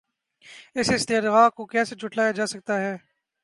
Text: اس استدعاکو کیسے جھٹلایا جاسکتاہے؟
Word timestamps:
اس 0.77 0.89
استدعاکو 0.95 1.65
کیسے 1.71 1.95
جھٹلایا 2.01 2.31
جاسکتاہے؟ 2.37 2.93